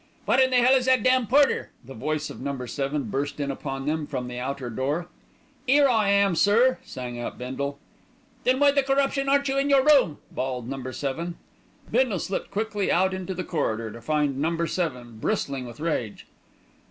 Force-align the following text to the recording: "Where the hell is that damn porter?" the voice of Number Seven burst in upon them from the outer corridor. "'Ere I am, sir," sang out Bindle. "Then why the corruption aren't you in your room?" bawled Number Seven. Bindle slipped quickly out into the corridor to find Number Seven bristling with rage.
"Where 0.25 0.49
the 0.49 0.55
hell 0.55 0.73
is 0.73 0.87
that 0.87 1.03
damn 1.03 1.27
porter?" 1.27 1.69
the 1.85 1.93
voice 1.93 2.31
of 2.31 2.41
Number 2.41 2.65
Seven 2.65 3.03
burst 3.11 3.39
in 3.39 3.51
upon 3.51 3.85
them 3.85 4.07
from 4.07 4.27
the 4.27 4.39
outer 4.39 4.67
corridor. 4.71 5.07
"'Ere 5.67 5.87
I 5.87 6.09
am, 6.09 6.35
sir," 6.35 6.79
sang 6.83 7.19
out 7.19 7.37
Bindle. 7.37 7.77
"Then 8.43 8.59
why 8.59 8.71
the 8.71 8.81
corruption 8.81 9.29
aren't 9.29 9.47
you 9.47 9.59
in 9.59 9.69
your 9.69 9.85
room?" 9.85 10.17
bawled 10.31 10.67
Number 10.67 10.91
Seven. 10.91 11.35
Bindle 11.91 12.17
slipped 12.17 12.49
quickly 12.49 12.91
out 12.91 13.13
into 13.13 13.35
the 13.35 13.43
corridor 13.43 13.91
to 13.91 14.01
find 14.01 14.39
Number 14.39 14.65
Seven 14.65 15.19
bristling 15.19 15.67
with 15.67 15.79
rage. 15.79 16.25